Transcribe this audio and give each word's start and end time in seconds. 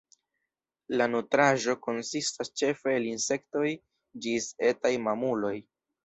La 0.99 1.07
nutraĵo 1.15 1.75
konsistas 1.87 2.49
ĉefe 2.61 2.93
el 2.99 3.05
insektoj 3.09 3.67
ĝis 4.27 4.47
etaj 4.71 4.93
mamuloj. 5.09 5.53